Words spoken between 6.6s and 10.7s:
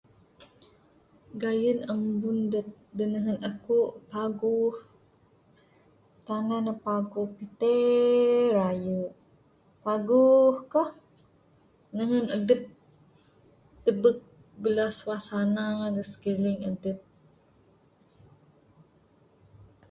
ne paguh. Pite rayu'. Paguh